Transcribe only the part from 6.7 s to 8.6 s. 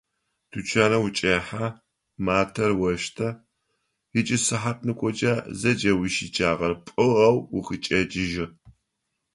пӏыгъэу укъычӏэкӏыжьы.